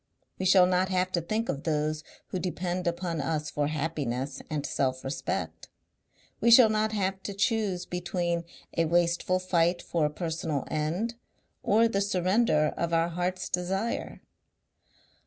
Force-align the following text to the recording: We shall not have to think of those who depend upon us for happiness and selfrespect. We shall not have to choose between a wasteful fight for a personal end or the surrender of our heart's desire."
We 0.39 0.47
shall 0.47 0.65
not 0.65 0.89
have 0.89 1.11
to 1.11 1.21
think 1.21 1.47
of 1.47 1.61
those 1.61 2.03
who 2.29 2.39
depend 2.39 2.87
upon 2.87 3.21
us 3.21 3.51
for 3.51 3.67
happiness 3.67 4.41
and 4.49 4.63
selfrespect. 4.65 5.67
We 6.39 6.49
shall 6.49 6.69
not 6.69 6.91
have 6.91 7.21
to 7.21 7.35
choose 7.35 7.85
between 7.85 8.43
a 8.75 8.85
wasteful 8.85 9.37
fight 9.37 9.79
for 9.79 10.05
a 10.07 10.09
personal 10.09 10.65
end 10.71 11.13
or 11.61 11.87
the 11.87 12.01
surrender 12.01 12.73
of 12.75 12.93
our 12.95 13.09
heart's 13.09 13.47
desire." 13.47 14.23